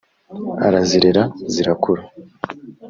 [0.67, 1.23] arazirera
[1.53, 2.03] zirakura